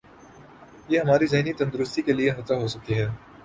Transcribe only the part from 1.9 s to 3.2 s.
کے لئے خطرہ ہوسکتی ہے